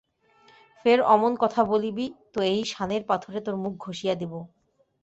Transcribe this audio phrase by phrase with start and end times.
[0.85, 4.33] ফের অমন কথা বলিবি তো এই শানের পাথরে তোর মুখ ঘষিয়া দিব।